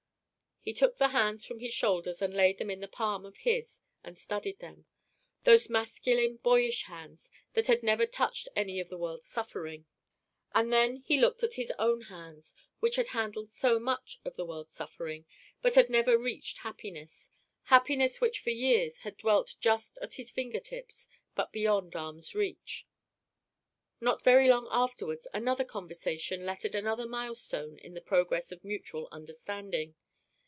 [0.63, 3.81] He took the hands from his shoulders and laid them in the palm of his
[4.03, 4.85] and studied them
[5.43, 9.87] those masculine boyish hands that had never touched any of the world's suffering.
[10.53, 14.45] And then he looked at his own hands which had handled so much of the
[14.45, 15.25] world's suffering,
[15.63, 17.31] but had never reached happiness;
[17.63, 22.85] happiness which for years had dwelt just at his finger tips but beyond arm's reach.
[23.99, 29.07] Not very long afterwards another conversation lettered another mile stone in the progress of mutual
[29.11, 29.95] understanding.